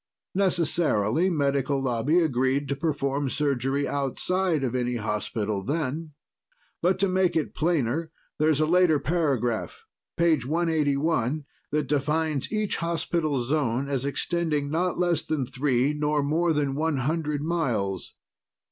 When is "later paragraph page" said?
8.65-10.43